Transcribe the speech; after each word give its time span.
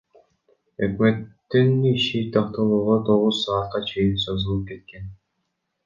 Өкмөттүн 0.85 1.69
ишин 1.93 2.25
талкуулоо 2.33 2.97
тогуз 3.07 3.37
саатка 3.45 3.79
чейин 3.89 4.17
созулуп 4.25 4.63
кеткен. 4.69 5.03